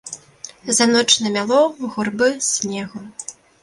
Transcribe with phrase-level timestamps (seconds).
[0.77, 1.61] За ноч намяло
[1.93, 2.99] гурбы снегу.